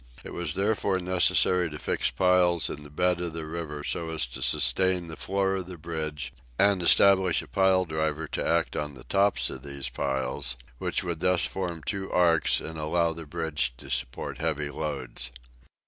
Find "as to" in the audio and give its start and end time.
4.09-4.41